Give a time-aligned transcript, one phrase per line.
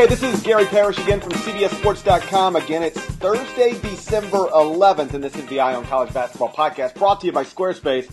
[0.00, 2.56] Okay, this is Gary Parrish again from CBSSports.com.
[2.56, 7.20] Again, it's Thursday, December 11th, and this is the Eye on College Basketball podcast brought
[7.20, 8.10] to you by Squarespace,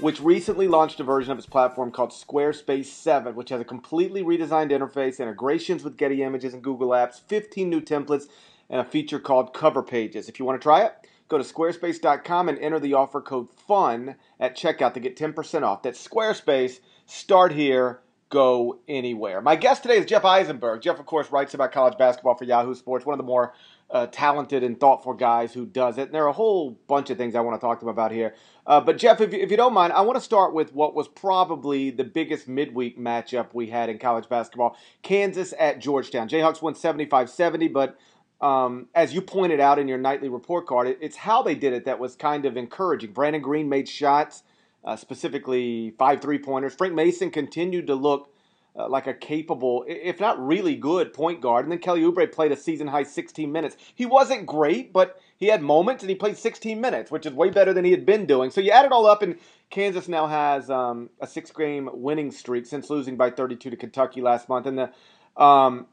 [0.00, 4.24] which recently launched a version of its platform called Squarespace 7, which has a completely
[4.24, 8.24] redesigned interface, integrations with Getty Images and Google Apps, 15 new templates,
[8.68, 10.28] and a feature called Cover Pages.
[10.28, 10.94] If you want to try it,
[11.28, 15.84] go to squarespace.com and enter the offer code FUN at checkout to get 10% off.
[15.84, 16.80] That's Squarespace.
[17.06, 18.00] Start here
[18.30, 19.40] go anywhere.
[19.40, 20.82] My guest today is Jeff Eisenberg.
[20.82, 23.54] Jeff, of course, writes about college basketball for Yahoo Sports, one of the more
[23.90, 26.02] uh, talented and thoughtful guys who does it.
[26.06, 28.12] And there are a whole bunch of things I want to talk to him about
[28.12, 28.34] here.
[28.66, 30.94] Uh, but, Jeff, if you, if you don't mind, I want to start with what
[30.94, 36.28] was probably the biggest midweek matchup we had in college basketball Kansas at Georgetown.
[36.28, 37.98] Jayhawks won 75 70, but
[38.42, 41.72] um, as you pointed out in your nightly report card, it, it's how they did
[41.72, 43.12] it that was kind of encouraging.
[43.12, 44.42] Brannen Greene made shots
[44.84, 46.74] uh, specifically five three pointers.
[46.74, 48.32] Frank Mason continued to look
[48.78, 51.64] uh, like a capable, if not really good, point guard.
[51.64, 53.76] And then Kelly Oubre played a season high 16 minutes.
[53.94, 57.50] He wasn't great, but he had moments and he played 16 minutes, which is way
[57.50, 58.50] better than he had been doing.
[58.50, 59.36] So you add it all up, and
[59.70, 64.20] Kansas now has um, a six game winning streak since losing by 32 to Kentucky
[64.20, 64.66] last month.
[64.66, 65.86] And the um,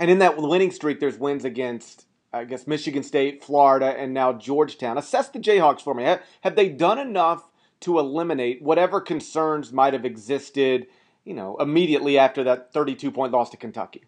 [0.00, 4.32] and in that winning streak, there's wins against I guess Michigan State, Florida, and now
[4.32, 4.98] Georgetown.
[4.98, 6.04] Assess the Jayhawks for me.
[6.04, 7.44] Have, have they done enough
[7.80, 10.86] to eliminate whatever concerns might have existed,
[11.24, 14.02] you know, immediately after that 32 point loss to Kentucky.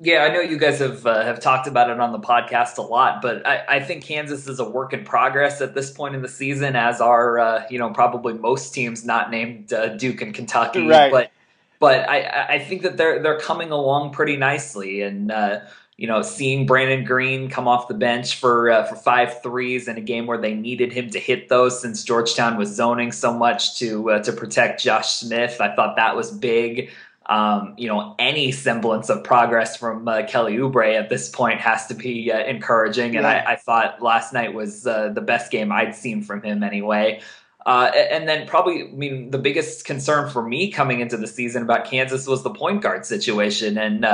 [0.00, 2.82] Yeah, I know you guys have uh, have talked about it on the podcast a
[2.82, 6.22] lot, but I, I, think Kansas is a work in progress at this point in
[6.22, 10.32] the season, as are uh, you know probably most teams not named uh, Duke and
[10.32, 10.86] Kentucky.
[10.86, 11.10] Right.
[11.10, 11.32] But
[11.80, 15.60] but I, I think that they're they're coming along pretty nicely, and uh,
[15.98, 19.98] you know, seeing Brannen Greene come off the bench for uh, for five threes in
[19.98, 23.76] a game where they needed him to hit those since Georgetown was zoning so much
[23.80, 26.90] to uh, to protect Josh Smith, I thought that was big.
[27.26, 31.86] Um, you know, any semblance of progress from uh, Kelly Oubre at this point has
[31.88, 35.70] to be uh, encouraging, and I, I, thought last night was uh, the best game
[35.70, 37.20] I'd seen from him anyway.
[37.66, 41.64] Uh, and then probably, I mean, the biggest concern for me coming into the season
[41.64, 44.06] about Kansas was the point guard situation, and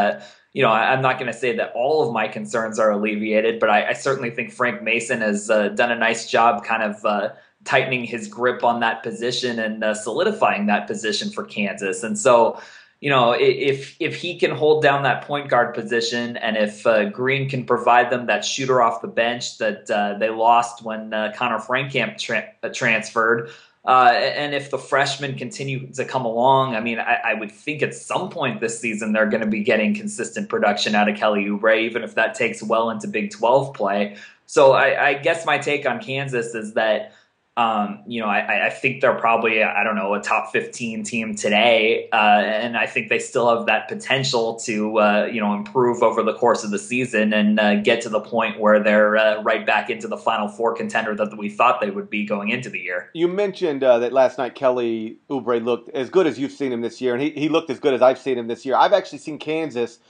[0.55, 3.59] you know, I, am not going to say that all of my concerns are alleviated,
[3.59, 7.05] but I, I certainly think Frank Mason has uh, done a nice job kind of
[7.05, 7.31] uh,
[7.65, 12.05] tightening his grip on that position and uh, solidifying that position for Kansas.
[12.05, 12.61] And so,
[13.01, 17.11] you know, if if he can hold down that point guard position, and if uh,
[17.11, 21.33] Greene can provide them that shooter off the bench that uh, they lost when uh,
[21.37, 23.51] Conner Frankamp tra- transferred,
[23.87, 27.83] uh, and if the freshmen continue to come along, I mean, I, I, would think
[27.83, 31.45] at some point this season they're going to be getting consistent production out of Kelly
[31.45, 34.17] Oubre, even if that takes well into Big 12 play.
[34.47, 37.13] So I, I guess my take on Kansas is that
[37.57, 41.37] um, you know, I, I, think they're probably, I don't know, a top 15 team
[41.37, 42.09] today.
[42.13, 46.25] Uh, and I think they still have that potential to, uh, you know, improve over
[46.25, 49.65] the course of the season and uh, get to the point where they're uh, right
[49.65, 52.81] back into the final four contender that we thought they would be going into the
[52.81, 53.09] year.
[53.15, 56.81] You mentioned uh, that last night Kelly Oubre looked as good as you've seen him
[56.81, 58.75] this year, and he, he looked as good as I've seen him this year.
[58.75, 60.01] I've actually seen Kansas,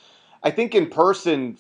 [0.43, 1.59] I think in person,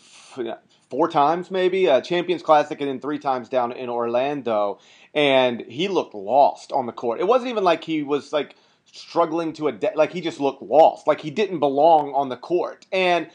[0.88, 4.78] four times maybe, uh, Champions Classic, and then three times down in Orlando
[5.14, 7.20] and he looked lost on the court.
[7.20, 8.56] It wasn't even like he was like
[8.92, 9.96] struggling to adapt.
[9.96, 11.06] Like he just looked lost.
[11.06, 12.86] Like he didn't belong on the court.
[12.92, 13.28] And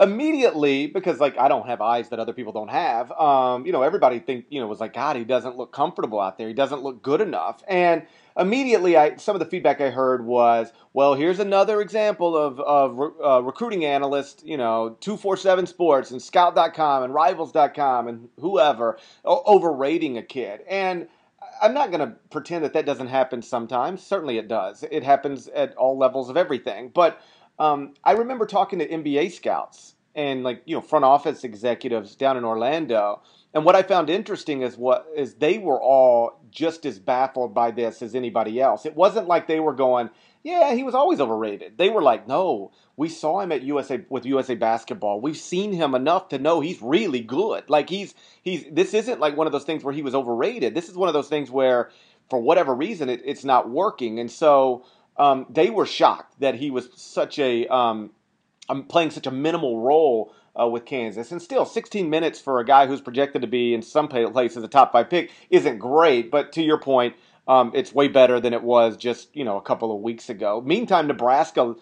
[0.00, 3.82] immediately, because like I don't have eyes that other people don't have, um, you know,
[3.82, 6.48] everybody think you know was like, God, he doesn't look comfortable out there.
[6.48, 7.62] He doesn't look good enough.
[7.68, 8.06] And
[8.38, 13.12] immediately, I some of the feedback I heard was, well, here's another example of of
[13.22, 18.98] uh, recruiting analysts, you know, two four seven Sports and Scout.com and Rivals.com and whoever
[19.24, 21.08] overrating a kid and
[21.62, 24.02] I'm not going to pretend that that doesn't happen sometimes.
[24.04, 24.84] Certainly it does.
[24.90, 26.90] It happens at all levels of everything.
[26.92, 27.20] But
[27.58, 32.36] um, I remember talking to NBA scouts and like you know front office executives down
[32.36, 33.22] in Orlando,
[33.54, 37.70] and what I found interesting is what is they were all just as baffled by
[37.70, 38.84] this as anybody else.
[38.84, 40.10] It wasn't like they were going,
[40.42, 44.26] "Yeah, he was always overrated." They were like, "No, we saw him at USA with
[44.26, 45.20] USA basketball.
[45.20, 47.68] We've seen him enough to know he's really good.
[47.68, 50.74] Like he's he's this isn't like one of those things where he was overrated.
[50.74, 51.90] This is one of those things where
[52.28, 54.18] for whatever reason it, it's not working.
[54.18, 54.84] And so
[55.16, 58.10] um, they were shocked that he was such a um,
[58.68, 61.32] um playing such a minimal role uh, with Kansas.
[61.32, 64.68] And still, 16 minutes for a guy who's projected to be in some places a
[64.68, 66.30] top five pick isn't great.
[66.30, 67.14] But to your point,
[67.48, 70.60] um, it's way better than it was just you know a couple of weeks ago.
[70.60, 71.74] Meantime, Nebraska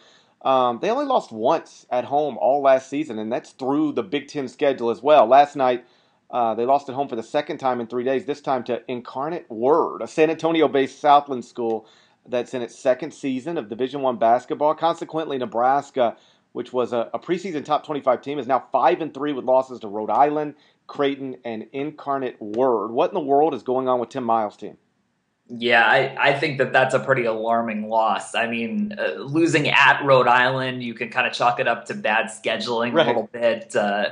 [0.43, 4.29] um, they only lost once at home all last season, and that's through the Big
[4.29, 5.27] Ten schedule as well.
[5.27, 5.85] Last night,
[6.31, 8.83] uh, they lost at home for the second time in three days, this time to
[8.89, 11.87] Incarnate Word, a San Antonio-based Southland school
[12.27, 14.75] that's in its second season of Division One basketball.
[14.75, 16.17] Consequently, Nebraska
[16.53, 19.81] which was a, a preseason top 25 team, is now five and three with losses
[19.81, 20.55] to Rhode Island,
[20.87, 22.91] Creighton, and Incarnate Word.
[22.91, 24.77] What in the world is going on with Tim Miles' team?
[25.53, 28.37] Yeah, I, I think that that's a pretty alarming loss.
[28.37, 31.95] I mean, uh, losing at Rhode Island, you can kind of chalk it up to
[31.95, 33.07] bad scheduling right.
[33.07, 33.75] a little bit.
[33.75, 34.11] Uh,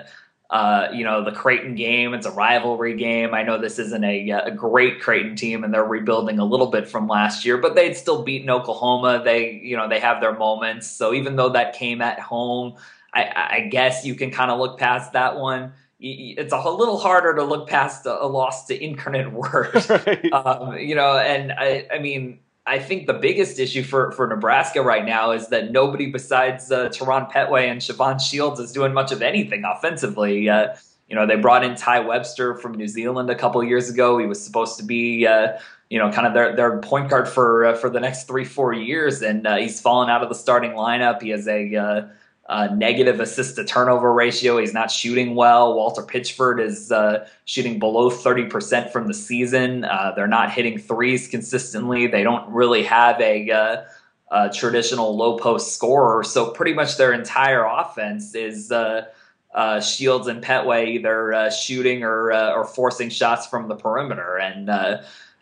[0.50, 3.35] uh, you know, the Creighton game, it's a rivalry game.
[3.35, 6.88] I know this isn't a, a, great Creighton team and they're rebuilding a little bit
[6.88, 9.20] from last year, but they'd still beaten Oklahoma.
[9.23, 10.91] They, you know, they have their moments.
[10.91, 12.76] So even though that came at home,
[13.12, 15.75] I, I guess you can kind of look past that one.
[16.00, 20.33] It's a little harder to look past a, loss to Incarnate Word, right.
[20.33, 24.83] um, you know, and I, I mean, I think the biggest issue for, for Nebraska
[24.83, 29.11] right now is that nobody besides uh, Terran Petway and Shavon Shields is doing much
[29.11, 30.49] of anything offensively.
[30.49, 30.77] Uh,
[31.09, 34.19] you know, they brought in Tai Webster from New Zealand a couple years ago.
[34.19, 35.59] He was supposed to be, uh,
[35.89, 38.75] you know, kind of their, their point guard for uh, for the next three four
[38.75, 41.23] years, and uh, he's fallen out of the starting lineup.
[41.23, 42.11] He has a
[42.49, 44.56] uh, negative assist to turnover ratio.
[44.56, 45.75] He's not shooting well.
[45.75, 49.85] Walter Pitchford is uh, shooting below 30% from the season.
[49.85, 52.06] Uh, they're not hitting threes consistently.
[52.06, 53.85] They don't really have a, uh,
[54.31, 56.25] a, traditional low post scorer.
[56.25, 59.06] So pretty much their entire offense is uh,
[59.53, 64.39] uh, Shields and Petway either shooting or or forcing shots from the perimeter.
[64.39, 64.71] And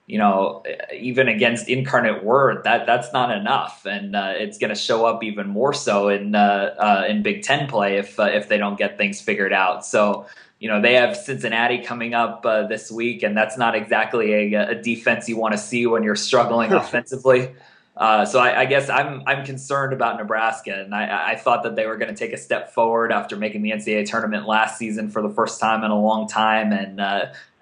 [0.07, 0.63] you know,
[0.95, 5.25] even against Incarnate Word, that that's not enough, and uh, it's going to show up
[5.25, 8.79] even more so in uh, uh, in Big Ten play if uh, if they don't
[8.79, 9.85] get things figured out.
[9.85, 10.27] So,
[10.61, 14.71] you know, they have Cincinnati coming up uh, this week, and that's not exactly a,
[14.71, 17.51] a defense you want to see when you're struggling offensively.
[17.97, 21.75] Uh, so I, I, guess I'm I'm concerned about Nebraska, and I, I thought that
[21.75, 25.11] they were going to take a step forward after making the NCAA tournament last season
[25.11, 27.01] for the first time in a long time, and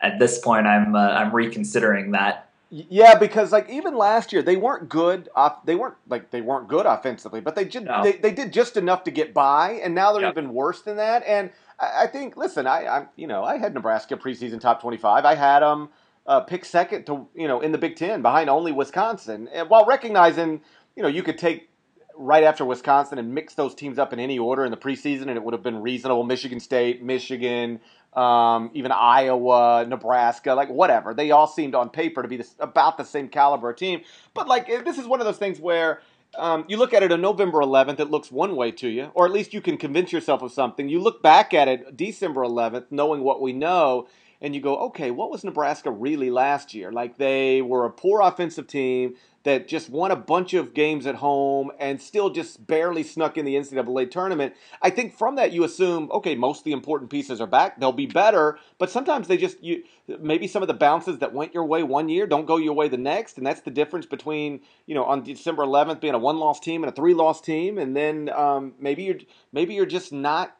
[0.04, 2.50] at this point, I'm uh, I'm reconsidering that.
[2.70, 5.28] Yeah, because like even last year, they weren't good.
[5.34, 8.02] Off, they weren't like they weren't good offensively, but they did no.
[8.02, 10.32] they, they did just enough to get by, and now they're yep.
[10.36, 11.22] even worse than that.
[11.26, 14.96] And I, I think, listen, I, I you know I had Nebraska preseason top twenty
[14.96, 15.24] five.
[15.24, 15.88] I had them
[16.26, 19.86] uh, pick second to you know in the Big Ten behind only Wisconsin, and while
[19.86, 20.60] recognizing
[20.96, 21.70] you know you could take
[22.16, 25.32] right after Wisconsin and mix those teams up in any order in the preseason, and
[25.32, 26.24] it would have been reasonable.
[26.24, 27.80] Michigan State, Michigan,
[28.14, 31.14] um, even Iowa, Nebraska, like whatever.
[31.14, 34.02] They all seemed on paper to be this, about the same caliber team.
[34.34, 36.00] But like this is one of those things where
[36.38, 39.26] um, you look at it on November 11th, it looks one way to you, or
[39.26, 40.88] at least you can convince yourself of something.
[40.88, 44.08] You look back at it December 11th, knowing what we know,
[44.40, 46.92] and you go, okay, what was Nebraska really last year?
[46.92, 49.14] Like they were a poor offensive team
[49.44, 53.44] that just won a bunch of games at home and still just barely snuck in
[53.44, 54.54] the NCAA tournament.
[54.80, 57.78] I think from that you assume, okay, most of the important pieces are back.
[57.78, 59.84] They'll be better, but sometimes they just you
[60.20, 62.88] maybe some of the bounces that went your way one year don't go your way
[62.88, 66.58] the next, and that's the difference between you know on December 11th being a one-loss
[66.58, 69.18] team and a three-loss team, and then um, maybe you're
[69.52, 70.56] maybe you're just not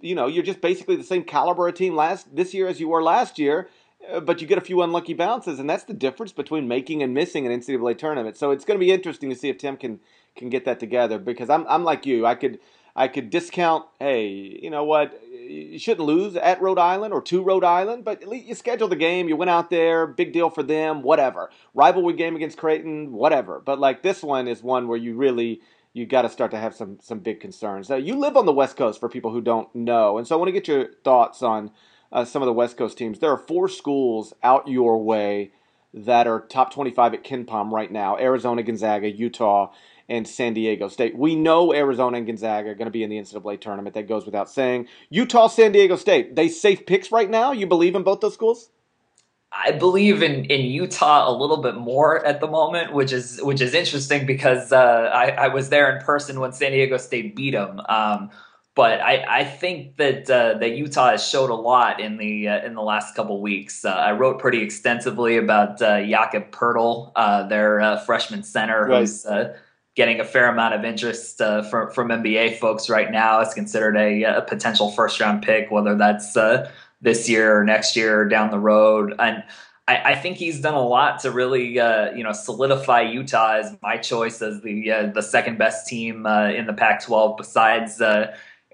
[0.00, 2.88] you know you're just basically the same caliber of team last this year as you
[2.88, 3.68] were last year
[4.10, 7.12] uh, but you get a few unlucky bounces, and that's the difference between making and
[7.12, 8.36] missing an NCAA tournament.
[8.36, 10.00] So it's going to be interesting to see if Tim can
[10.36, 11.18] can get that together.
[11.18, 12.60] Because I'm I'm like you, I could
[12.94, 13.86] I could discount.
[13.98, 14.28] Hey,
[14.62, 15.20] you know what?
[15.32, 18.92] You shouldn't lose at Rhode Island or to Rhode Island, but at least you scheduled
[18.92, 19.28] the game.
[19.28, 21.02] You went out there, big deal for them.
[21.02, 23.60] Whatever rivalry game against Creighton, whatever.
[23.64, 25.60] But like this one is one where you really
[25.98, 27.90] you got to start to have some some big concerns.
[27.90, 30.38] Uh, you live on the West Coast for people who don't know, and so I
[30.38, 31.72] want to get your thoughts on
[32.12, 33.18] uh, some of the West Coast teams.
[33.18, 35.52] There are four schools out your way
[35.92, 39.72] that are top 25 at KenPom right now Arizona, Gonzaga, Utah,
[40.08, 41.18] and San Diego State.
[41.18, 43.94] We know Arizona and Gonzaga are going to be in the NCAA tournament.
[43.94, 44.86] That goes without saying.
[45.10, 47.52] Utah, San Diego State, they safe picks right now?
[47.52, 48.70] You believe in both those schools?
[49.50, 53.60] I believe in, in Utah a little bit more at the moment, which is which
[53.60, 57.52] is interesting because uh, I, I was there in person when San Diego State beat
[57.52, 57.80] them.
[57.88, 58.30] Um,
[58.78, 62.64] but I, I think that uh, that Utah has showed a lot in the uh,
[62.64, 63.84] in the last couple weeks.
[63.84, 69.00] Uh, I wrote pretty extensively about uh, Jakob Poeltl, uh, their uh, freshman center, right.
[69.00, 69.56] who's uh,
[69.96, 73.40] getting a fair amount of interest from from NBA folks right now.
[73.40, 76.36] It's considered a, a potential first round pick, whether that's
[77.00, 79.14] this year or next year or down the road.
[79.18, 79.44] And
[79.86, 83.96] I, I think he's done a lot to really you know solidify Utah as my
[83.96, 88.00] choice as the the second best team in the Pac-12 besides.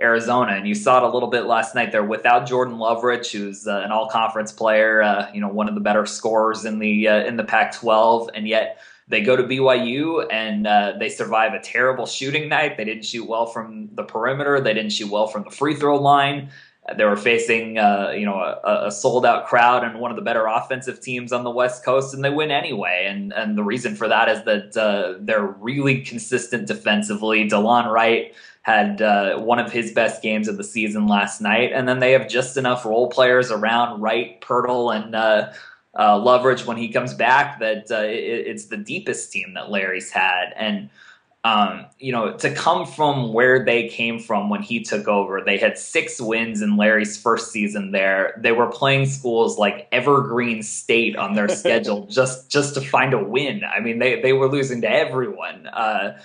[0.00, 0.54] Arizona.
[0.54, 3.82] And you saw it a little bit last night there without Jordan Loveridge, who's uh,
[3.84, 7.36] an all-conference player, uh, you know, one of the better scorers in the uh, in
[7.36, 12.48] the Pac-12, and yet they go to BYU and uh, they survive a terrible shooting
[12.48, 12.76] night.
[12.76, 14.60] They didn't shoot well from the perimeter.
[14.60, 16.50] They didn't shoot well from the free throw line.
[16.96, 20.22] They were facing, uh, you know, a, a, sold out crowd and one of the
[20.22, 23.06] better offensive teams on the West Coast, and they win anyway.
[23.08, 27.48] And and the reason for that is that uh, they're really consistent defensively.
[27.48, 31.88] Delon Wright had uh, one of his best games of the season last night, and
[31.88, 35.52] then they have just enough role players around Wright, Poeltl, and uh,
[35.94, 40.10] uh, Loveridge when he comes back that uh, it, it's the deepest team that Larry's
[40.10, 40.90] had, and
[41.44, 45.58] um, you know, to come from where they came from when he took over, they
[45.58, 48.40] had six wins in Larry's first season there.
[48.42, 53.22] They were playing schools like Evergreen State on their schedule just just to find a
[53.22, 53.62] win.
[53.62, 55.66] I mean, they they were losing to everyone.
[55.66, 56.18] Uh,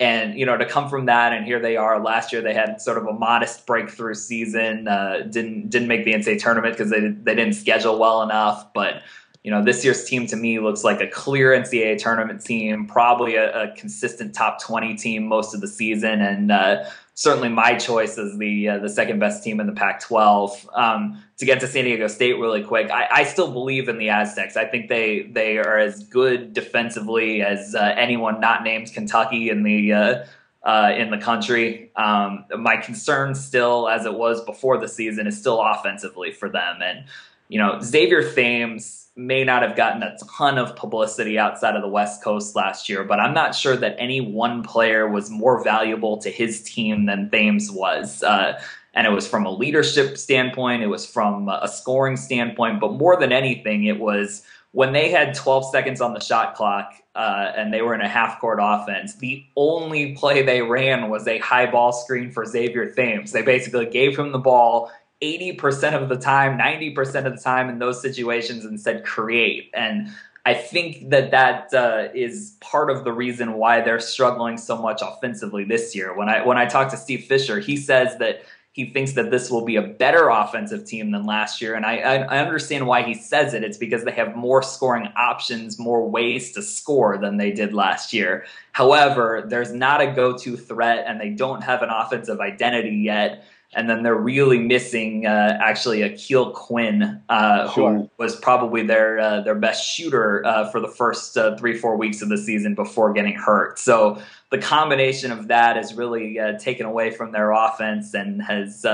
[0.00, 2.02] and you know, to come from that, and here they are.
[2.02, 4.88] Last year, they had sort of a modest breakthrough season.
[4.88, 9.02] Uh, didn't didn't make the NCAA tournament because they they didn't schedule well enough, but
[9.42, 13.34] you know, this year's team to me looks like a clear NCAA tournament team, probably
[13.34, 16.84] a, a consistent top 20 team most of the season, and uh,
[17.14, 20.78] certainly my choice as the uh, the second best team in the Pac-12.
[20.78, 24.10] Um, to get to San Diego State really quick, I, I, still believe in the
[24.10, 24.56] Aztecs.
[24.56, 29.64] I think they they are as good defensively as uh, anyone not named Kentucky in
[29.64, 30.24] the uh,
[30.62, 31.90] uh, in the country.
[31.96, 36.80] Um, my concern still, as it was before the season, is still offensively for them.
[36.80, 37.06] And
[37.48, 41.88] you know, Xavier Thames may not have gotten a ton of publicity outside of the
[41.88, 46.16] West Coast last year, but I'm not sure that any one player was more valuable
[46.18, 48.22] to his team than Thames was.
[48.22, 48.60] Uh,
[48.94, 53.18] and it was from a leadership standpoint, it was from a scoring standpoint, but more
[53.18, 54.42] than anything, it was
[54.72, 58.08] when they had 12 seconds on the shot clock uh, and they were in a
[58.08, 62.90] half court offense, the only play they ran was a high ball screen for Xavier
[62.90, 63.32] Thames.
[63.32, 64.90] They basically gave him the ball
[65.22, 69.70] 80% of the time, 90% of the time in those situations and said create.
[69.72, 70.08] And
[70.44, 75.00] I think that that uh, is part of the reason why they're struggling so much
[75.00, 76.16] offensively this year.
[76.16, 79.50] When I when I talk to Steve Fisher, he says that he thinks that this
[79.50, 83.12] will be a better offensive team than last year, and I, I, understand why he
[83.12, 83.62] says it.
[83.62, 88.14] It's because they have more scoring options, more ways to score than they did last
[88.14, 88.46] year.
[88.72, 93.88] However, there's not a go-to threat, and they don't have an offensive identity yet and
[93.88, 97.92] then they're really missing uh, actually Aqeel Quinn, uh, sure.
[97.92, 101.96] who was probably their uh, their best shooter uh, for the first uh, three four
[101.96, 103.78] weeks of the season before getting hurt.
[103.78, 108.84] So the combination of that has really uh, taken away from their offense and has.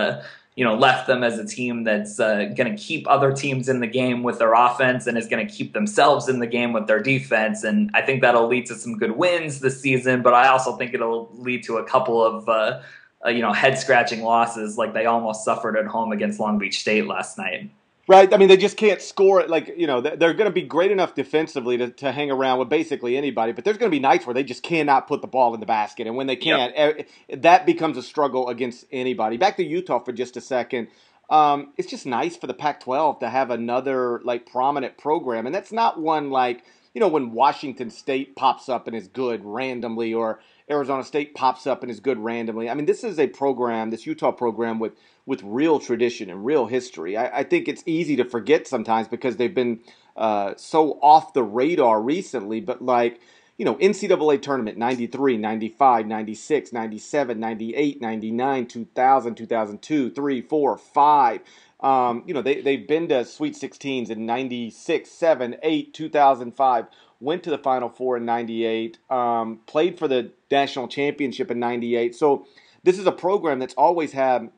[0.57, 3.87] you know, left them as a team that's going to keep other teams in the
[3.87, 6.99] game with their offense and is going to keep themselves in the game with their
[6.99, 7.63] defense.
[7.63, 10.21] And I think that'll lead to some good wins this season.
[10.21, 12.81] But I also think it'll lead to a couple of uh,
[13.27, 17.07] you know, head scratching losses like they almost suffered at home against Long Beach State
[17.07, 17.71] last night.
[18.09, 18.33] Right.
[18.33, 19.51] I mean, they just can't score it.
[19.51, 22.71] Like, you know, they're going to be great enough defensively to, to hang around with
[22.71, 25.53] basically anybody, but there's going to be nights where they just cannot put the ball
[25.53, 26.07] in the basket.
[26.07, 27.07] And when they can't, yep.
[27.29, 29.37] Eh, that becomes a struggle against anybody.
[29.37, 30.89] Back to Utah for just a second.
[31.29, 35.45] Um, it's just nice for the Pac 12 to have another, like, prominent program.
[35.45, 39.45] And that's not one like, you know, when Washington State pops up and is good
[39.45, 42.69] randomly or Arizona State pops up and is good randomly.
[42.69, 44.93] I mean, this is a program, this Utah program with
[45.27, 47.17] with real tradition and real history.
[47.17, 49.81] I, I think it's easy to forget sometimes because they've been
[50.17, 52.61] uh, so off the radar recently.
[52.61, 53.21] But like,
[53.59, 61.41] you know, NCAA tournament 93, 95, 96, 97, 98, 99, 2000, 2002, 3, 4, 5.
[61.81, 66.87] Um, you know, they, they've been to Sweet 16s in 96, 7, 8, 2005
[67.21, 72.15] went to the Final Four in '98, um, played for the national championship in '98.
[72.15, 72.47] So
[72.85, 74.51] this is a program that's always had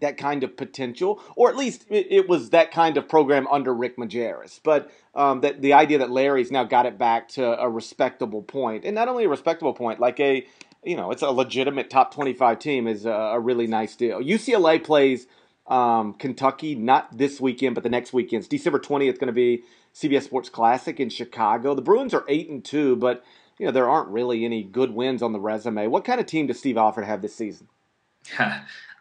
[0.00, 3.72] that kind of potential, or at least it, it was that kind of program under
[3.72, 4.60] Rick Majerus.
[4.62, 8.84] But um, that the idea that Larry's now got it back to a respectable point,
[8.84, 10.46] and not only a respectable point, like a
[10.82, 14.20] you know, it's a legitimate top 25 team is a, a really nice deal.
[14.20, 15.26] UCLA plays
[15.66, 18.40] um, Kentucky not this weekend, but the next weekend.
[18.40, 19.62] It's December 20th, going to be
[19.94, 21.74] CBS Sports Classic in Chicago.
[21.74, 23.24] The Bruins are eight and two, but
[23.58, 25.86] you know there aren't really any good wins on the resume.
[25.86, 27.68] What kind of team does Steve Alford have this season?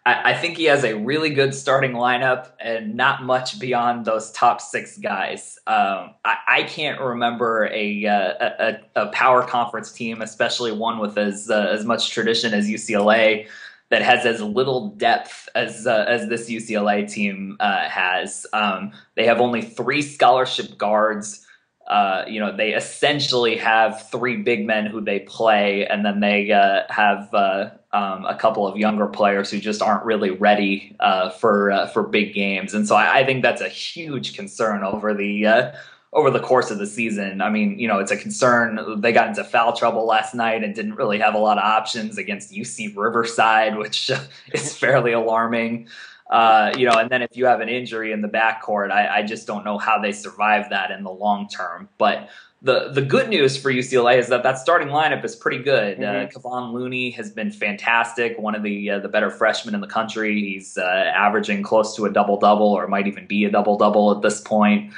[0.05, 4.59] I think he has a really good starting lineup and not much beyond those top
[4.59, 5.57] six guys.
[5.65, 11.17] Um, I, I, can't remember a, uh, a, a power conference team, especially one with
[11.17, 13.47] as uh, as much tradition as UCLA,
[13.93, 18.47] that has as little depth as uh, as this UCLA team uh, has.
[18.51, 21.45] Um, they have only three scholarship guards.
[21.87, 26.51] Uh, you know, they essentially have three big men who they play, and then they
[26.51, 31.29] uh, have uh, um, a couple of younger players who just aren't really ready uh,
[31.29, 32.73] for for big games.
[32.73, 35.75] And so I, I, think that's a huge concern over the
[36.13, 37.41] over the course of the season.
[37.41, 39.01] I mean, you know, it's a concern.
[39.01, 42.17] They got into foul trouble last night and didn't really have a lot of options
[42.17, 44.11] against UC Riverside, which
[44.53, 45.87] is fairly alarming.
[46.29, 49.23] Uh, you know, and then if you have an injury in the backcourt, I, I
[49.23, 51.89] just don't know how they survive that in the long term.
[51.97, 52.29] But
[52.63, 55.99] the the good news for UCLA is that that starting lineup is pretty good.
[55.99, 56.25] Uh, mm-hmm.
[56.25, 59.87] Uh, Kevon Looney has been fantastic, one of the uh, the better freshmen in the
[59.87, 60.39] country.
[60.39, 64.15] He's uh, averaging close to a double double, or might even be a double double
[64.15, 64.93] at this point.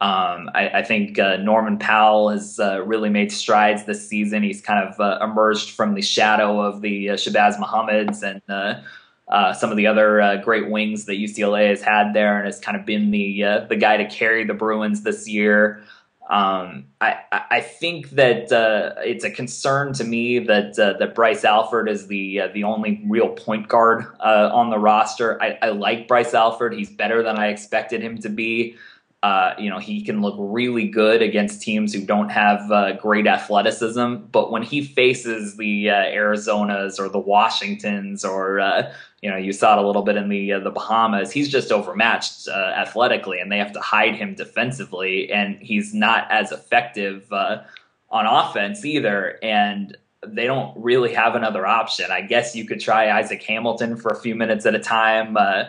[0.00, 4.42] Um, I, I, think uh, Norman Powell has uh, really made strides this season.
[4.42, 8.42] He's kind of emerged from the shadow of the Shabazz Muhammads and
[9.56, 12.84] some of the other great wings that UCLA has had there, and has kind of
[12.84, 15.82] been the the guy to carry the Bruins this year.
[16.28, 21.44] Um, I, I think that uh, it's a concern to me that uh, that Bryce
[21.44, 25.40] Alford is the uh, the only real point guard uh, on the roster.
[25.40, 28.76] I, I, like Bryce Alford; he's better than I expected him to be.
[29.26, 33.26] Uh, you know, he can look really good against teams who don't have uh, great
[33.26, 34.16] athleticism.
[34.30, 38.60] But when he faces the Arizonas or the Washingtons or
[39.26, 41.32] you know, you saw it a little bit in the uh, the Bahamas.
[41.32, 46.30] He's just overmatched uh, athletically, and they have to hide him defensively, and he's not
[46.30, 47.62] as effective uh,
[48.10, 49.38] on offense either.
[49.42, 52.10] And they don't really have another option.
[52.10, 55.36] I guess you could try Isaac Hamilton for a few minutes at a time.
[55.36, 55.64] Uh,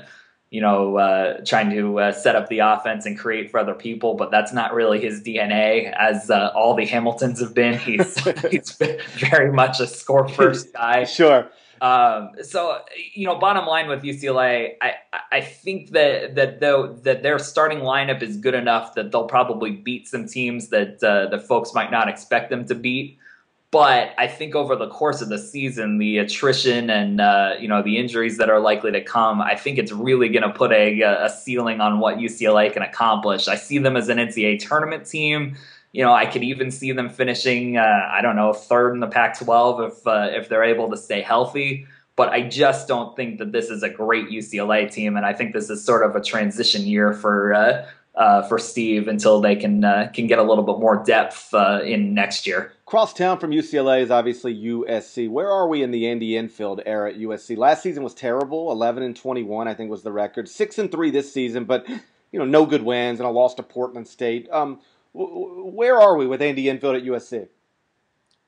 [0.49, 4.15] you know, uh, trying to uh, set up the offense and create for other people,
[4.15, 7.77] but that's not really his DNA, as all the Hamiltons have been.
[7.77, 8.17] He's
[8.51, 11.03] he's very much a score first guy.
[11.03, 11.49] Sure.
[11.81, 12.79] Um, so
[13.13, 14.95] you know, bottom line with UCLA, I
[15.31, 19.71] I think that that though that their starting lineup is good enough that they'll probably
[19.71, 23.19] beat some teams that uh, the folks might not expect them to beat.
[23.69, 27.81] But I think over the course of the season, the attrition and uh, you know
[27.81, 31.01] the injuries that are likely to come, I think it's really going to put a,
[31.01, 33.47] a ceiling on what UCLA can accomplish.
[33.49, 35.57] I see them as an NCAA tournament team
[35.97, 39.07] you know, I could even see them finishing, uh, I don't know, third in the
[39.07, 41.87] Pac-12 if uh, if they're able to stay healthy.
[42.15, 45.53] But I just don't think that this is a great UCLA team, and I think
[45.53, 49.83] this is sort of a transition year for uh, uh for Steve until they can
[49.83, 52.73] uh, can get a little bit more depth uh, in next year.
[52.87, 55.29] Cross town from UCLA is obviously USC.
[55.29, 57.57] Where are we in the Andy Enfield era at USC?
[57.57, 58.71] Last season was terrible.
[58.71, 60.47] Eleven and twenty-one, I think, was the record.
[60.47, 63.63] Six and three this season, but you know, no good wins and a loss to
[63.63, 64.47] Portland State.
[64.53, 64.79] Um,
[65.13, 67.49] where are we with Andy Enfield at USC?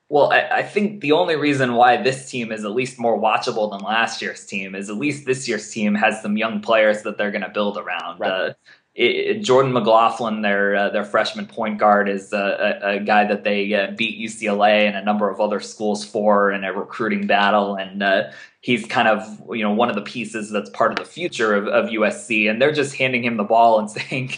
[0.08, 3.70] Well, I, I, think the only reason why this team is at least more watchable
[3.70, 7.16] than last year's team is at least this year's team has some young players that
[7.16, 8.18] they're going to build around.
[8.18, 8.30] Right.
[8.30, 8.52] Uh,
[9.00, 13.44] it, Jordan McLaughlin, their uh, their freshman point guard, is a, a, a guy that
[13.44, 17.76] they uh, beat UCLA and a number of other schools for in a recruiting battle,
[17.76, 21.10] and uh, he's kind of you know one of the pieces that's part of the
[21.10, 24.32] future of, of USC, and they're just handing him the ball and saying,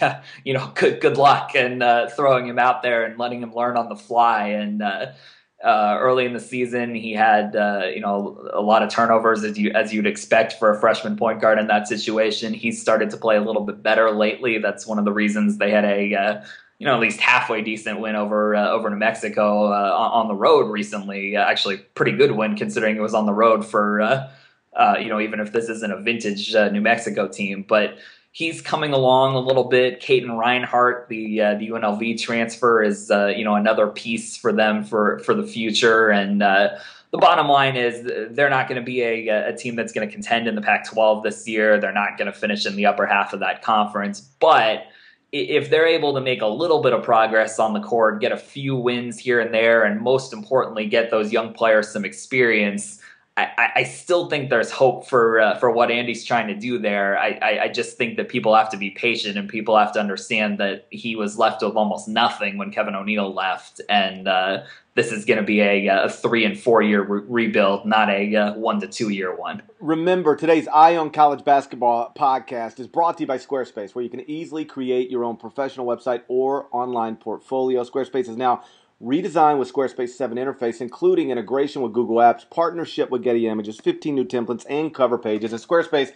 [0.44, 3.76] you know, good good luck, and uh, throwing him out there and letting him learn
[3.76, 4.80] on the fly, and
[5.62, 9.56] uh, early in the season, he had uh, you know a lot of turnovers as
[9.58, 12.52] you as you'd expect for a freshman point guard in that situation.
[12.52, 14.58] He's started to play a little bit better lately.
[14.58, 16.44] That's one of the reasons they had a uh,
[16.78, 20.34] you know at least halfway decent win over uh, over New Mexico uh, on, the
[20.34, 21.36] road recently.
[21.36, 24.00] Uh, actually, pretty good win considering it was on the road for
[24.98, 27.98] you know even if this isn't a vintage New Mexico team, but
[28.32, 30.00] he's coming along a little bit.
[30.00, 34.82] Katin Reinhardt, the uh, the UNLV transfer, is uh, you know another piece for them
[34.82, 36.08] for for the future.
[36.08, 36.70] And uh,
[37.12, 38.02] the bottom line is
[38.34, 41.22] they're not going to be a, a team that's going to contend in the Pac-12
[41.22, 41.78] this year.
[41.78, 44.86] They're not going to finish in the upper half of that conference, but
[45.30, 48.36] if they're able to make a little bit of progress on the court, get a
[48.36, 53.00] few wins here and there, and most importantly, get those young players some experience,
[53.34, 57.18] I, I, still think there's hope for uh, for what Andy's trying to do there.
[57.18, 60.00] I, I, I, just think that people have to be patient and people have to
[60.00, 64.64] understand that he was left with almost nothing when Kevin O'Neill left, and uh,
[64.94, 68.36] this is going to be a, a, three and four year re- rebuild, not a
[68.36, 69.62] uh, one to two year one.
[69.80, 74.10] Remember, today's Eye on College Basketball podcast is brought to you by Squarespace, where you
[74.10, 77.82] can easily create your own professional website or online portfolio.
[77.82, 78.62] Squarespace is now
[79.02, 84.14] redesigned with Squarespace 7 interface, including integration with Google Apps, partnership with Getty Images, 15
[84.14, 85.52] new templates, and cover pages.
[85.52, 86.12] And Squarespace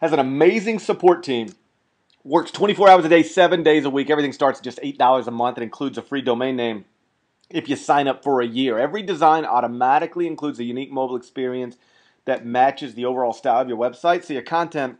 [0.00, 1.54] has an amazing support team.
[2.24, 4.08] Works 24 hours a day, seven days a week.
[4.08, 5.58] Everything starts at just $8 a month.
[5.58, 6.84] It includes a free domain name
[7.50, 8.78] if you sign up for a year.
[8.78, 11.76] Every design automatically includes a unique mobile experience
[12.24, 14.24] that matches the overall style of your website.
[14.24, 14.98] So your content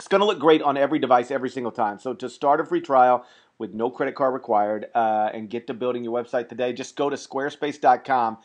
[0.00, 1.98] is going to look great on every device every single time.
[1.98, 3.26] So to start a free trial,
[3.62, 6.72] with no credit card required uh, and get to building your website today.
[6.72, 8.38] Just go to squarespace.com.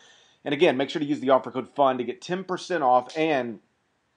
[0.46, 3.60] And again, make sure to use the offer code FUN to get 10% off and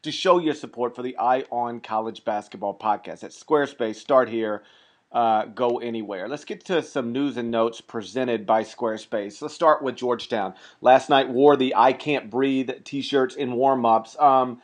[0.03, 3.25] to show your support for the Eye on College Basketball podcast.
[3.25, 4.63] At Squarespace, start here,
[5.11, 6.29] uh, go anywhere.
[6.29, 9.41] Let's get to some news and notes presented by Squarespace.
[9.41, 10.53] Let's start with Georgetown.
[10.83, 14.17] Last night wore the I Can't Breathe t shirts in warm ups.
[14.21, 14.61] Um,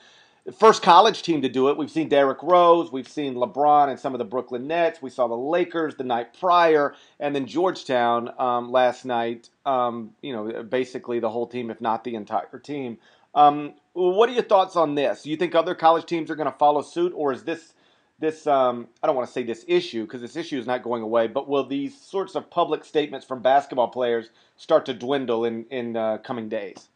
[0.52, 1.76] first college team to do it.
[1.76, 5.02] We've seen Derrick Rose, we've seen LeBron and some of the Brooklyn Nets.
[5.02, 9.50] We saw the Lakers the night prior, and then Georgetown um, last night.
[9.64, 12.98] Um, you know, basically the whole team, if not the entire team.
[13.34, 15.22] Um, what are your thoughts on this?
[15.22, 17.74] Do you think other college teams are going to follow suit, or is this
[18.18, 21.02] this um, I don't want to say this issue because this issue is not going
[21.02, 25.66] away, but will these sorts of public statements from basketball players start to dwindle in
[25.70, 26.88] in uh, coming days?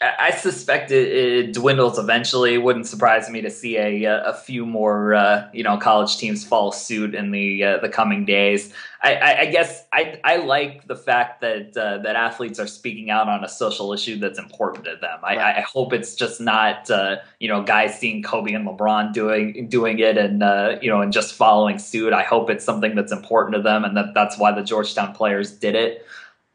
[0.00, 2.54] I suspect it, it, dwindles eventually.
[2.54, 6.44] It wouldn't surprise me to see a a few more uh, you know college teams
[6.44, 8.72] fall suit in the uh, the coming days.
[9.00, 13.08] I, I, I, guess I I like the fact that uh, that athletes are speaking
[13.10, 15.20] out on a social issue that's important to them.
[15.22, 15.56] I, right.
[15.58, 20.00] I hope it's just not uh, you know guys seeing Kobe and LeBron doing doing
[20.00, 22.12] it and uh, you know and just following suit.
[22.12, 25.52] I hope it's something that's important to them and that that's why the Georgetown players
[25.52, 26.04] did it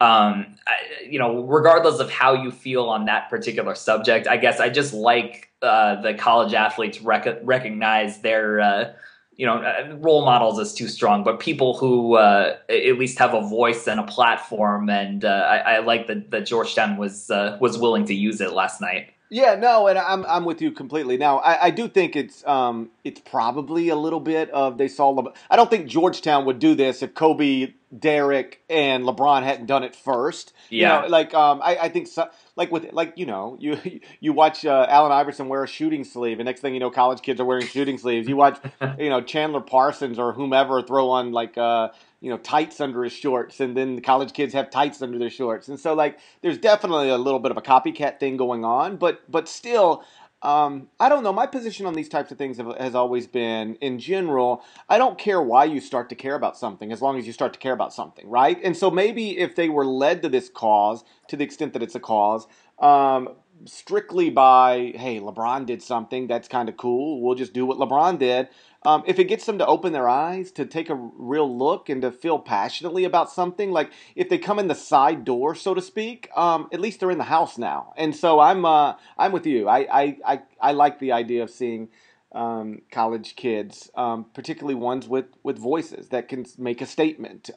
[0.02, 4.60] um, I, you know, regardless of how you feel on that particular subject, I guess
[4.60, 8.94] I just like uh, the college athletes rec- recognize their, uh,
[9.36, 13.34] you know, uh, role models is too strong, but people who uh, at least have
[13.34, 17.58] a voice and a platform, and uh, I, I, like that, that Georgetown was uh,
[17.60, 19.14] was willing to use it last night.
[19.32, 21.16] Yeah, no, and I'm I'm with you completely.
[21.18, 25.10] Now, I, I do think it's um it's probably a little bit of they saw.
[25.10, 29.84] Le- I don't think Georgetown would do this if Kobe, Derrick, and LeBron hadn't done
[29.84, 30.54] it first.
[30.72, 34.02] Yeah, you know, like um I, I think so, like with like you know you
[34.20, 37.22] you watch uh, Allen Iverson wear a shooting sleeve, and next thing you know, college
[37.22, 38.28] kids are wearing shooting sleeves.
[38.28, 38.60] You watch
[38.98, 41.90] you know Chandler Parsons or whomever throw on like uh
[42.22, 45.30] you know tights under his shorts and then the college kids have tights under their
[45.30, 48.98] shorts and so like there's definitely a little bit of a copycat thing going on
[48.98, 50.04] but but still
[50.42, 51.34] um, I don't know.
[51.34, 55.18] My position on these types of things have, has always been, in general, I don't
[55.18, 57.74] care why you start to care about something, as long as you start to care
[57.74, 58.58] about something, right?
[58.64, 61.96] And so maybe if they were led to this cause, to the extent that it's
[61.96, 62.48] a cause,
[62.80, 67.22] um, strictly by, hey, LeBron did something, that's kind of cool.
[67.22, 68.50] We'll just do what LeBron did.
[68.84, 72.02] Um, if it gets them to open their eyes, to take a real look, and
[72.02, 75.82] to feel passionately about something, like if they come in the side door, so to
[75.82, 77.94] speak, um, at least they're in the house now.
[77.98, 79.68] And so I'm uh, I'm with you.
[79.68, 81.90] I, I, I, I like the idea of seeing
[82.32, 87.50] um, college kids, um, particularly ones with, with voices that can make a statement.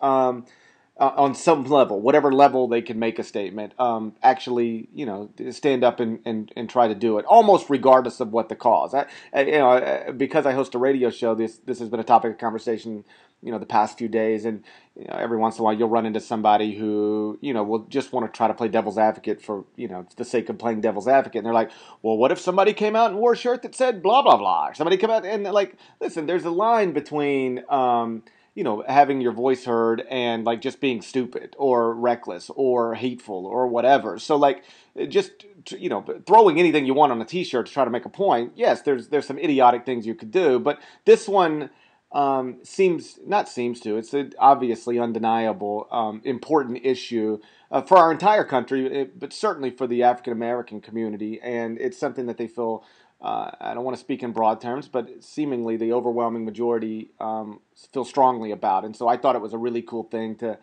[0.98, 5.30] Uh, on some level, whatever level they can make a statement, um, actually, you know,
[5.50, 8.92] stand up and, and, and try to do it, almost regardless of what the cause.
[8.92, 12.04] I, I, you know, because I host a radio show, this this has been a
[12.04, 13.06] topic of conversation,
[13.42, 14.62] you know, the past few days, and
[14.94, 17.86] you know, every once in a while you'll run into somebody who, you know, will
[17.88, 20.82] just want to try to play devil's advocate for, you know, the sake of playing
[20.82, 21.70] devil's advocate, and they're like,
[22.02, 24.70] well, what if somebody came out and wore a shirt that said blah blah blah,
[24.74, 27.64] somebody come out and like, listen, there's a line between.
[27.70, 28.24] Um,
[28.54, 33.46] you know, having your voice heard and like just being stupid or reckless or hateful
[33.46, 34.18] or whatever.
[34.18, 34.64] So like
[35.08, 38.10] just you know, throwing anything you want on a t-shirt to try to make a
[38.10, 38.52] point.
[38.54, 41.70] Yes, there's there's some idiotic things you could do, but this one
[42.12, 43.96] um, seems not seems to.
[43.96, 47.38] It's an obviously undeniable um, important issue
[47.70, 52.26] uh, for our entire country, but certainly for the African American community, and it's something
[52.26, 52.84] that they feel
[53.22, 57.60] uh, I don't want to speak in broad terms, but seemingly the overwhelming majority um,
[57.92, 58.84] feel strongly about.
[58.84, 60.58] And so I thought it was a really cool thing to,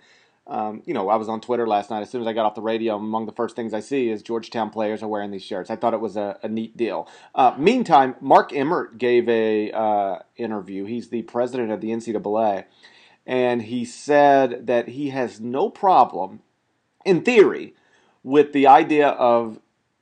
[0.45, 2.01] um, you know, I was on Twitter last night.
[2.01, 4.21] As soon as I got off the radio, among the first things I see is
[4.21, 5.69] Georgetown players are wearing these shirts.
[5.69, 7.07] I thought it was a, a neat deal.
[7.33, 10.83] Uh, meantime, Mark Emmert gave a uh, interview.
[10.83, 12.65] He's the president of the NCAA,
[13.25, 16.41] and he said that he has no problem,
[17.05, 17.73] in theory,
[18.21, 19.59] with the idea of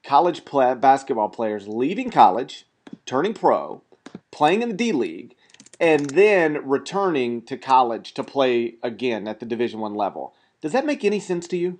[0.07, 2.65] college play, basketball players leaving college,
[3.05, 3.83] turning pro,
[4.31, 5.35] playing in the D League,
[5.79, 10.33] and then returning to college to play again at the Division One level.
[10.61, 11.79] Does that make any sense to you?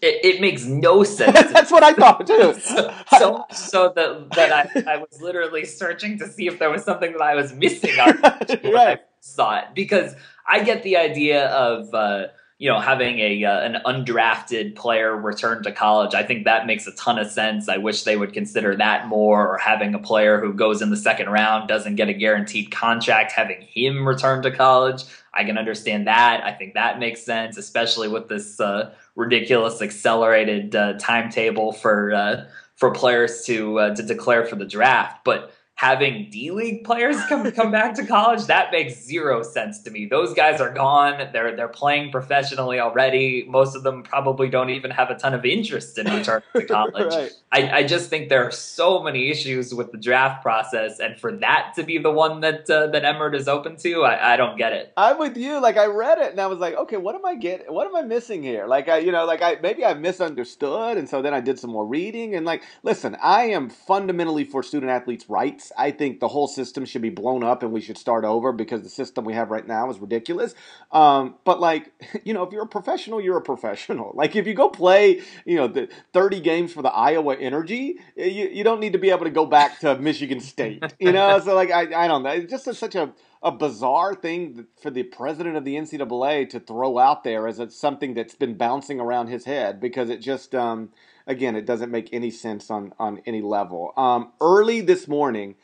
[0.00, 1.32] It, it makes no sense.
[1.52, 2.54] That's what I thought too.
[2.60, 6.84] so, so, so that that I, I was literally searching to see if there was
[6.84, 8.20] something that I was missing on
[8.72, 8.98] right.
[8.98, 10.14] I saw it because
[10.46, 11.92] I get the idea of.
[11.92, 12.26] Uh,
[12.58, 16.86] you know, having a uh, an undrafted player return to college, I think that makes
[16.86, 17.68] a ton of sense.
[17.68, 20.96] I wish they would consider that more, or having a player who goes in the
[20.96, 25.02] second round doesn't get a guaranteed contract, having him return to college.
[25.32, 26.44] I can understand that.
[26.44, 32.44] I think that makes sense, especially with this uh, ridiculous accelerated uh, timetable for uh,
[32.76, 35.52] for players to uh, to declare for the draft, but
[35.84, 40.06] having D League players come come back to college, that makes zero sense to me.
[40.06, 41.28] Those guys are gone.
[41.32, 43.44] They're they're playing professionally already.
[43.46, 47.14] Most of them probably don't even have a ton of interest in returning to college.
[47.14, 47.32] right.
[47.52, 51.32] I, I just think there are so many issues with the draft process, and for
[51.36, 54.56] that to be the one that uh, that Emmert is open to, I, I don't
[54.56, 54.92] get it.
[54.96, 55.60] I'm with you.
[55.60, 57.66] Like I read it and I was like, okay, what am I getting?
[57.72, 58.66] What am I missing here?
[58.66, 61.70] Like I, you know, like I maybe I misunderstood, and so then I did some
[61.70, 65.72] more reading and like, listen, I am fundamentally for student athletes' rights.
[65.76, 68.82] I think the whole system should be blown up and we should start over because
[68.82, 70.54] the system we have right now is ridiculous.
[70.92, 71.92] Um, but like,
[72.24, 74.12] you know, if you're a professional, you're a professional.
[74.24, 78.48] Like if you go play, you know, the 30 games for the Iowa Energy, you,
[78.48, 80.82] you don't need to be able to go back to Michigan State.
[80.98, 82.30] You know, so like I, I don't know.
[82.30, 83.12] It's just a, such a
[83.44, 87.78] a bizarre thing for the president of the NCAA to throw out there as it's
[87.78, 90.88] something that's been bouncing around his head because it just, um,
[91.26, 93.92] again, it doesn't make any sense on, on any level.
[93.98, 95.56] Um, early this morning,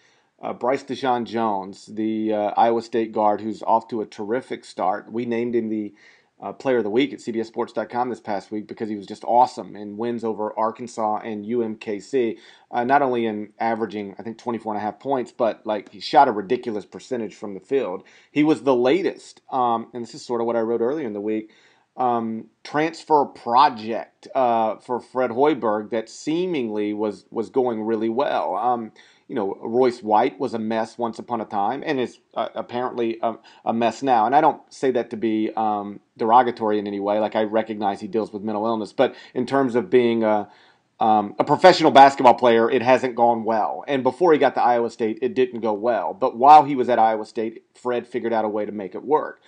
[0.42, 5.10] uh, Bryce Dejean Jones, the uh, Iowa State guard who's off to a terrific start,
[5.10, 5.94] we named him the
[6.42, 9.76] uh, player of the week at CBSSports.com this past week because he was just awesome
[9.76, 12.38] in wins over Arkansas and UMKC.
[12.70, 16.00] Uh, not only in averaging, I think, 24 and a half points, but like he
[16.00, 18.04] shot a ridiculous percentage from the field.
[18.30, 21.12] He was the latest, um, and this is sort of what I wrote earlier in
[21.12, 21.52] the week.
[21.96, 28.54] Um, transfer project uh, for Fred Hoiberg that seemingly was was going really well.
[28.56, 28.92] Um,
[29.30, 33.16] you know, Royce White was a mess once upon a time and is uh, apparently
[33.22, 34.26] a, a, mess now.
[34.26, 37.20] And I don't say that to be um, derogatory in any way.
[37.20, 40.50] Like I recognize he deals with mental illness, but in terms of being a
[40.98, 43.84] um, a professional basketball player, it hasn't gone well.
[43.86, 46.12] And before he got to Iowa State, it didn't go well.
[46.12, 49.02] But while he was at Iowa State, Fred figured out a way to make it
[49.02, 49.40] work.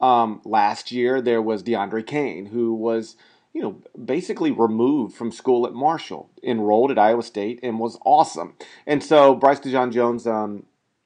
[0.00, 3.16] Um, last year, there was DeAndre Kane, who was
[3.52, 8.54] you know, basically removed from school at Marshall, enrolled at Iowa State, and was awesome.
[8.86, 10.64] And so Bryce Dejean Jones um,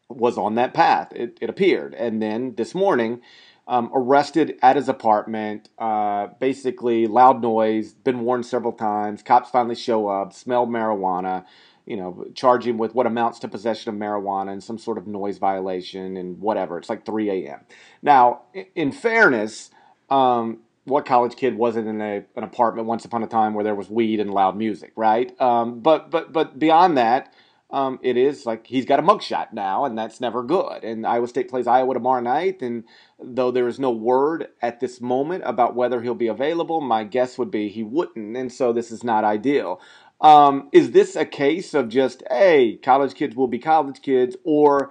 [0.09, 1.95] was on that path, it, it, appeared.
[1.95, 3.23] And then this morning,
[3.67, 9.23] um, arrested at his apartment, uh, basically loud noise, been warned several times.
[9.23, 11.47] Cops finally show up, smell marijuana,
[11.87, 15.07] you know, charge him with what amounts to possession of marijuana and some sort of
[15.07, 16.77] noise violation and whatever.
[16.77, 17.61] It's like 3 a.m.
[18.03, 18.43] Now,
[18.75, 19.71] in fairness,
[20.11, 23.75] um, what college kid wasn't in a, an apartment once upon a time where there
[23.75, 25.39] was weed and loud music, right?
[25.41, 27.33] Um, but but but beyond that,
[27.71, 30.85] um, it is like he's got a mugshot now, and that's never good.
[30.85, 32.85] And Iowa State plays Iowa tomorrow night, and
[33.19, 37.39] though there is no word at this moment about whether he'll be available, my guess
[37.39, 39.81] would be he wouldn't, and so this is not ideal.
[40.21, 44.91] Um, is this a case of just hey, college kids will be college kids, or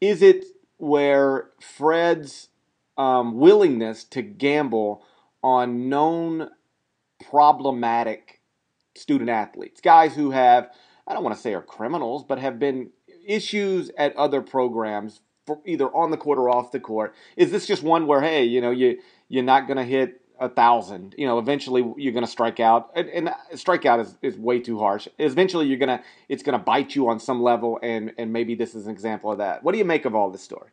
[0.00, 0.44] is it
[0.78, 2.48] where Fred's
[2.96, 5.04] um, willingness to gamble
[5.42, 6.50] on known
[7.30, 8.40] problematic
[8.94, 10.70] student athletes, guys who have,
[11.06, 12.90] I don't want to say are criminals, but have been
[13.26, 17.14] issues at other programs for either on the court or off the court.
[17.36, 18.98] Is this just one where, hey, you know, you
[19.28, 21.14] you're not going to hit a thousand.
[21.18, 24.78] You know, eventually you're going to strike out, and, and strikeout is, is way too
[24.78, 25.08] harsh.
[25.18, 28.74] Eventually, you're gonna it's going to bite you on some level, and and maybe this
[28.74, 29.62] is an example of that.
[29.62, 30.70] What do you make of all this story?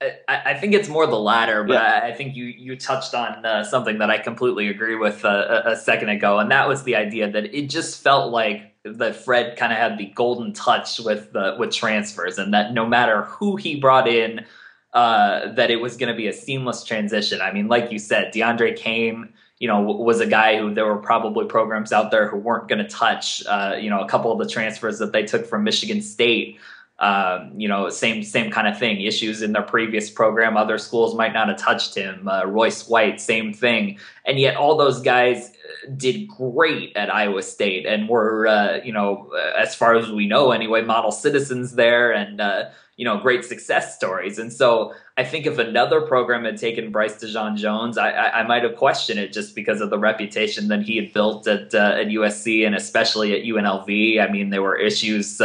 [0.00, 2.00] I, I think it's more the latter, but yeah.
[2.04, 5.70] I think you you touched on uh, something that I completely agree with uh, a,
[5.72, 9.56] a, second ago, and that was the idea that it just felt like that Fred
[9.56, 13.56] kind of had the golden touch with the with transfers, and that no matter who
[13.56, 14.46] he brought in,
[14.94, 17.40] uh, that it was going to be a seamless transition.
[17.40, 20.98] I mean, like you said, DeAndre Kane, you know, was a guy who there were
[20.98, 23.44] probably programs out there who weren't going to touch.
[23.46, 26.60] Uh, you know, a couple of the transfers that they took from Michigan State
[27.00, 29.00] um, you know, same same kind of thing.
[29.00, 32.26] Issues in their previous program, other schools might not have touched him.
[32.26, 33.98] Uh, Royce White, same thing.
[34.24, 38.92] And yet, all those guys uh, did great at Iowa State and were, uh, you
[38.92, 42.64] know, uh, as far as we know, anyway, model citizens there, and uh,
[42.96, 44.40] you know, great success stories.
[44.40, 48.42] And so, I think if another program had taken Bryce Dejean Jones, I, I, I
[48.42, 51.94] might have questioned it just because of the reputation that he had built at uh,
[52.00, 54.20] at USC and especially at UNLV.
[54.20, 55.40] I mean, there were issues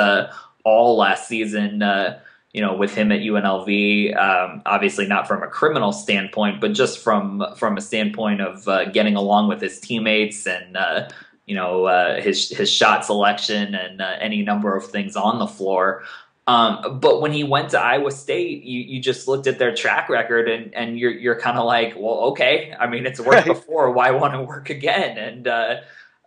[0.63, 1.81] all last season.
[1.81, 2.19] Uh,
[2.53, 6.99] you know, with him at UNLV, um, obviously not from a criminal standpoint, but just
[6.99, 11.09] from from a standpoint of uh, getting along with his teammates and uh,
[11.47, 15.47] you know uh, his his shot selection and uh, any number of things on the
[15.47, 16.03] floor.
[16.45, 20.09] Um, but when he went to Iowa State, you, you just looked at their track
[20.09, 22.75] record and, and you're you're kind of like, well, okay.
[22.79, 23.89] I mean, it's worked before.
[23.91, 25.17] Why want to work again?
[25.17, 25.47] And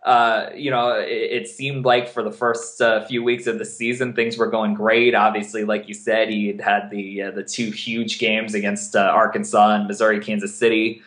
[0.03, 3.65] uh, you know, it, it, seemed like for the first uh, few weeks of the
[3.65, 5.15] season, things were going great.
[5.15, 8.99] Obviously, like you said, he had had the uh, the two huge games against uh,
[8.99, 11.01] Arkansas and Missouri, Kansas City.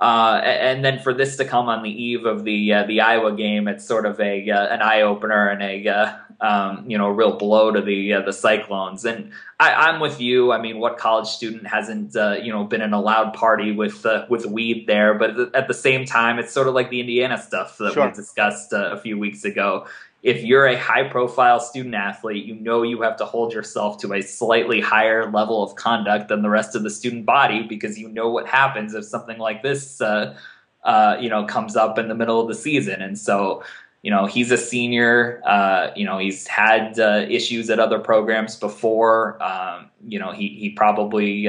[0.00, 3.32] Uh, and then for this to come on the eve of the uh, the Iowa
[3.32, 7.06] game, it's sort of a uh, an eye opener and a uh, um, you know
[7.06, 9.04] a real blow to the uh, the Cyclones.
[9.04, 10.52] And I, am with you.
[10.52, 14.06] I mean, what college student hasn't uh, you know been in a loud party with
[14.28, 15.14] with weed there?
[15.14, 18.06] But at the same time, it's sort of like the Indiana stuff that sure.
[18.06, 19.86] we discussed a few weeks ago
[20.28, 24.12] if you're a high profile student athlete, you know you have to hold yourself to
[24.12, 28.10] a slightly higher level of conduct than the rest of the student body because you
[28.10, 30.36] know what happens if something like this, uh,
[30.84, 33.00] uh, you know, comes up in the middle of the season.
[33.00, 33.64] And so,
[34.02, 35.40] you know, he's a senior.
[35.46, 39.42] Uh, you know, he's had uh, issues at other programs before.
[39.42, 41.48] Um, you know, he he probably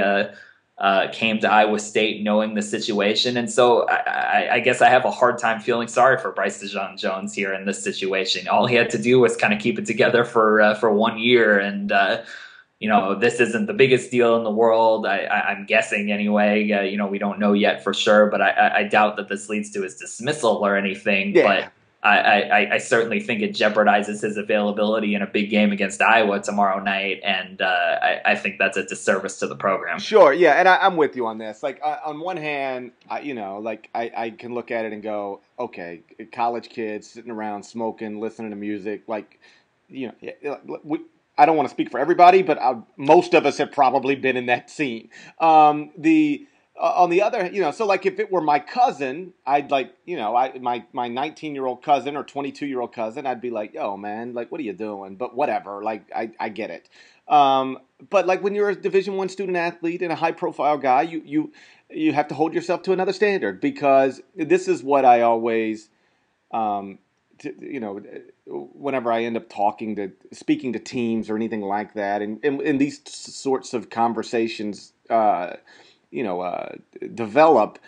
[0.79, 4.81] uh, uh, came to Iowa State knowing the situation, and so I, I, I, guess
[4.81, 8.47] I have a hard time feeling sorry for Bryce Dejean Jones here in this situation.
[8.47, 11.17] All he had to do was kind of keep it together for uh, for one
[11.17, 12.21] year, and uh,
[12.79, 15.05] you know, this isn't the biggest deal in the world.
[15.05, 16.63] I, am guessing anyway.
[16.63, 19.69] you know, we don't know yet for sure, but I, I, doubt that this leads
[19.71, 21.35] to his dismissal or anything.
[21.35, 21.43] Yeah.
[21.43, 26.01] But I, I, I, certainly think it jeopardizes his availability in a big game against
[26.01, 27.65] Iowa tomorrow night, and uh,
[28.01, 29.99] I, I, think that's a disservice to the program.
[29.99, 31.61] Sure, yeah, and I, am with you on this.
[31.61, 34.93] Like uh, on one hand, I, you know, like I, I can look at it
[34.93, 39.37] and go, okay, college kids sitting around smoking, listening to music, like,
[39.89, 41.01] you know, we,
[41.37, 44.37] I don't want to speak for everybody, but uh, most of us have probably been
[44.37, 45.09] in that scene.
[45.39, 46.47] Um, the
[46.79, 49.93] uh, on the other, you know, so like if it were my cousin, I'd like,
[50.05, 53.41] you know, I my my 19 year old cousin or 22 year old cousin, I'd
[53.41, 55.17] be like, yo, man, like, what are you doing?
[55.17, 56.89] But whatever, like, I I get it.
[57.27, 61.01] Um, but like when you're a Division One student athlete and a high profile guy,
[61.01, 61.51] you you
[61.89, 65.89] you have to hold yourself to another standard because this is what I always,
[66.51, 66.99] um,
[67.39, 68.01] to, you know,
[68.45, 72.77] whenever I end up talking to speaking to teams or anything like that, and in,
[72.77, 74.93] these sorts of conversations.
[75.09, 75.57] Uh,
[76.11, 76.75] you know uh,
[77.13, 77.79] develop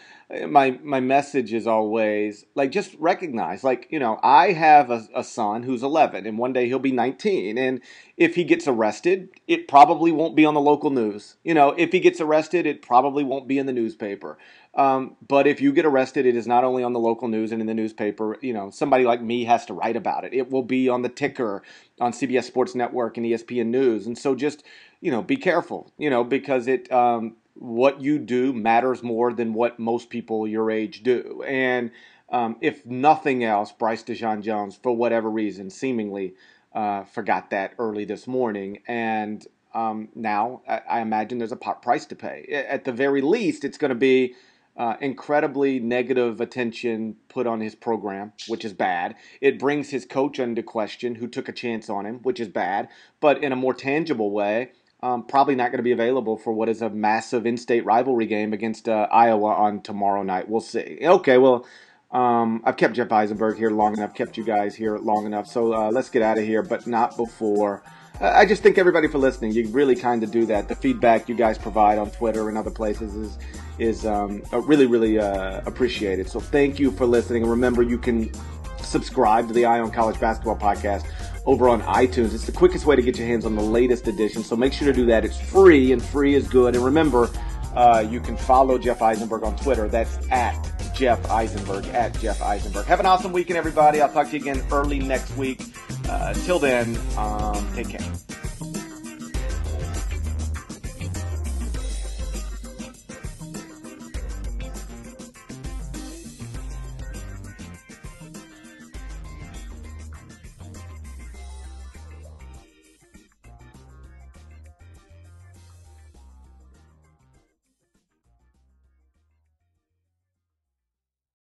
[0.47, 5.23] my my message is always like just recognize like you know i have a, a,
[5.23, 7.81] son who's 11 and one day he'll be 19 and
[8.15, 11.35] if he gets arrested it probably won't be on the local news.
[11.43, 14.37] You know if he gets arrested it probably won't be in the newspaper.
[14.73, 17.59] Um, but if you get arrested it is not only on the local news and
[17.59, 20.33] in the newspaper you know somebody like me has to write about it.
[20.33, 21.63] It will be on the ticker
[21.99, 24.05] on cbs sports network and espn news.
[24.05, 24.63] And so just
[25.01, 29.53] you know be careful you know because it um, what you do matters more than
[29.53, 31.43] what most people your age do.
[31.47, 31.91] And
[32.29, 36.35] um, if nothing else, Bryce Dejean Jones, for whatever reason, seemingly
[36.73, 38.79] uh, forgot that early this morning.
[38.87, 42.45] And um, now I, I, imagine there's a price to pay.
[42.69, 44.35] At the very least, it's going to be
[44.77, 49.15] uh, incredibly negative attention put on his program, which is bad.
[49.41, 52.89] It brings his coach into question, who took a chance on him, which is bad.
[53.19, 54.71] But in a more tangible way,
[55.03, 58.53] um, probably not going to be available for what is a massive in-state rivalry game
[58.53, 60.47] against uh, Iowa on tomorrow night.
[60.47, 60.99] We'll see.
[61.01, 61.65] Okay, well,
[62.11, 65.47] um, I've kept Jeff Eisenberg here long enough, kept you guys here long enough.
[65.47, 67.83] So uh, let's get out of here, but not before.
[68.19, 69.51] I just thank everybody for listening.
[69.51, 70.67] You really kind of do that.
[70.67, 73.37] The feedback you guys provide on Twitter and other places is
[73.79, 76.29] is um, really really uh, appreciated.
[76.29, 77.47] So thank you for listening.
[77.47, 78.31] remember, you can
[78.79, 81.05] subscribe to the Eye on College Basketball podcast
[81.45, 82.33] over on iTunes.
[82.33, 84.43] It's the quickest way to get your hands on the latest edition.
[84.43, 85.25] So make sure to do that.
[85.25, 86.75] It's free and free is good.
[86.75, 87.29] And remember,
[87.75, 89.87] uh, you can follow Jeff Eisenberg on Twitter.
[89.87, 90.55] That's at
[90.93, 92.85] Jeff Eisenberg, at Jeff Eisenberg.
[92.85, 94.01] Have an awesome weekend, everybody.
[94.01, 95.61] I'll talk to you again early next week.
[96.07, 98.30] Uh, till then, um, take care.